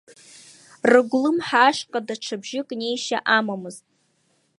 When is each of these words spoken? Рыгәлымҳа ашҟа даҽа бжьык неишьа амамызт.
Рыгәлымҳа 0.91 1.61
ашҟа 1.69 1.99
даҽа 2.07 2.35
бжьык 2.41 2.69
неишьа 2.79 3.19
амамызт. 3.37 3.85